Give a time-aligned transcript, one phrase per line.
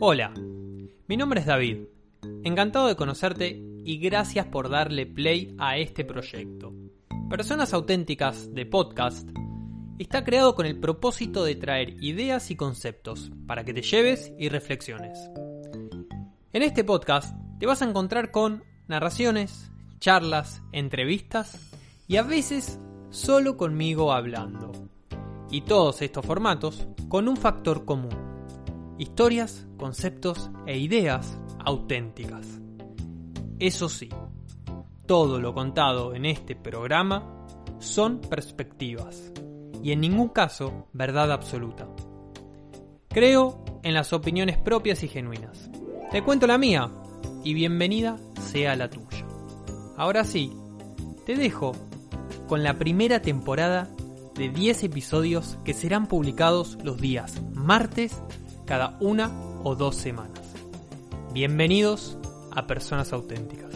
[0.00, 0.32] Hola,
[1.08, 1.78] mi nombre es David.
[2.44, 6.72] Encantado de conocerte y gracias por darle play a este proyecto.
[7.28, 9.28] Personas Auténticas de Podcast
[9.98, 14.48] está creado con el propósito de traer ideas y conceptos para que te lleves y
[14.50, 15.18] reflexiones.
[16.52, 21.72] En este podcast te vas a encontrar con narraciones, charlas, entrevistas
[22.06, 22.78] y a veces
[23.10, 24.70] solo conmigo hablando.
[25.50, 28.27] Y todos estos formatos con un factor común.
[28.98, 32.60] Historias, conceptos e ideas auténticas.
[33.60, 34.08] Eso sí,
[35.06, 37.46] todo lo contado en este programa
[37.78, 39.32] son perspectivas
[39.84, 41.88] y en ningún caso verdad absoluta.
[43.08, 45.70] Creo en las opiniones propias y genuinas.
[46.10, 46.90] Te cuento la mía
[47.44, 48.18] y bienvenida
[48.50, 49.24] sea la tuya.
[49.96, 50.52] Ahora sí,
[51.24, 51.70] te dejo
[52.48, 53.88] con la primera temporada
[54.34, 58.20] de 10 episodios que serán publicados los días martes
[58.68, 59.32] cada una
[59.64, 60.42] o dos semanas.
[61.32, 62.18] Bienvenidos
[62.50, 63.67] a Personas Auténticas.